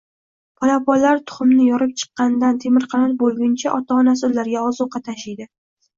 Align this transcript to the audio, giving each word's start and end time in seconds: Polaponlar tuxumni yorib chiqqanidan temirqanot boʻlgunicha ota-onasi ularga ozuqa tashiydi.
Polaponlar 0.61 1.19
tuxumni 1.31 1.67
yorib 1.67 1.93
chiqqanidan 2.03 2.57
temirqanot 2.63 3.15
boʻlgunicha 3.21 3.77
ota-onasi 3.81 4.29
ularga 4.31 4.65
ozuqa 4.71 5.07
tashiydi. 5.11 5.49